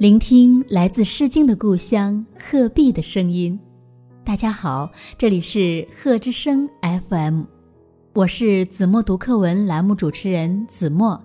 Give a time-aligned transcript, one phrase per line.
[0.00, 3.60] 聆听来自《诗经》的故乡鹤壁的声音。
[4.24, 7.42] 大家好，这里是鹤之声 FM，
[8.14, 11.22] 我是子墨读课文栏目主持人子墨。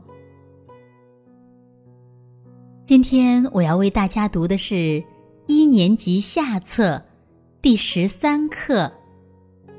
[2.84, 5.02] 今天我要为大家读的是
[5.48, 7.02] 一年级下册
[7.62, 8.92] 第十三课《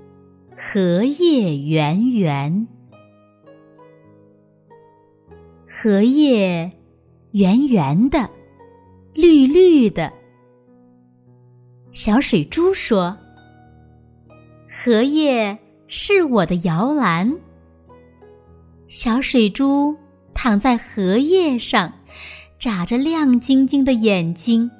[0.56, 2.66] 荷叶圆圆》。
[5.68, 6.72] 荷叶
[7.32, 8.30] 圆圆的。
[9.16, 10.12] 绿绿的，
[11.90, 13.16] 小水珠说
[14.68, 15.56] ：“荷叶
[15.88, 17.34] 是我的摇篮。”
[18.86, 19.96] 小水珠
[20.34, 21.90] 躺在荷叶上，
[22.58, 24.70] 眨着亮晶晶的眼睛。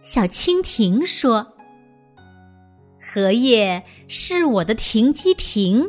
[0.00, 1.46] 小蜻蜓说
[2.98, 5.86] ：“荷叶是我的停机坪。”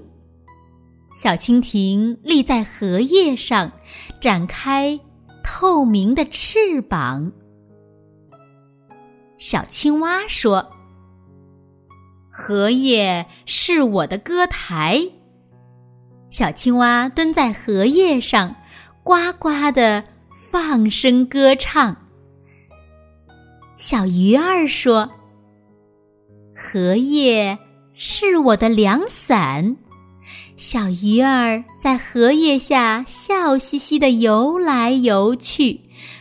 [1.15, 3.71] 小蜻蜓立在荷叶上，
[4.19, 4.99] 展开。
[5.51, 7.31] 透明的翅膀。
[9.35, 10.63] 小青蛙说
[12.29, 15.01] ：“荷叶是我的歌台。”
[16.29, 18.55] 小青蛙蹲在荷叶上，
[19.03, 20.03] 呱呱的
[20.51, 21.97] 放声歌唱。
[23.75, 25.09] 小鱼儿说
[26.55, 27.57] ：“荷叶
[27.95, 29.75] 是我的凉伞。”
[30.59, 35.79] 小鱼儿在荷叶下笑嘻嘻的游来游去，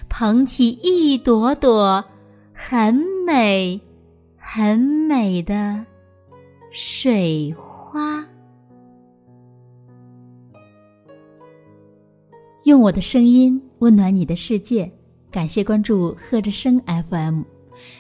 [0.09, 2.05] 捧起一朵朵
[2.53, 2.95] 很
[3.27, 3.81] 美、
[4.37, 5.85] 很美的
[6.71, 8.25] 水花。
[12.63, 14.89] 用我的声音温暖你的世界，
[15.33, 17.43] 感谢关注贺之声 FM。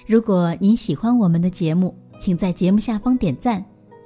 [0.06, 3.64] 如果您喜欢我们的节目，请在节目下方点赞。